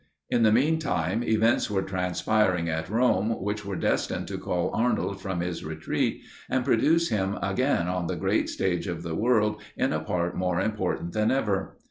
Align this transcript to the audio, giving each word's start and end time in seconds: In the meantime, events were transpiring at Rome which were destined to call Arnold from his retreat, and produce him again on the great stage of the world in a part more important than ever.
In 0.31 0.41
the 0.41 0.51
meantime, 0.51 1.23
events 1.23 1.69
were 1.69 1.83
transpiring 1.83 2.67
at 2.67 2.89
Rome 2.89 3.39
which 3.39 3.63
were 3.63 3.75
destined 3.75 4.27
to 4.29 4.39
call 4.39 4.71
Arnold 4.73 5.21
from 5.21 5.41
his 5.41 5.63
retreat, 5.63 6.23
and 6.49 6.65
produce 6.65 7.09
him 7.09 7.37
again 7.43 7.87
on 7.87 8.07
the 8.07 8.15
great 8.15 8.49
stage 8.49 8.87
of 8.87 9.03
the 9.03 9.13
world 9.13 9.61
in 9.77 9.93
a 9.93 9.99
part 9.99 10.35
more 10.35 10.59
important 10.59 11.13
than 11.13 11.29
ever. 11.29 11.77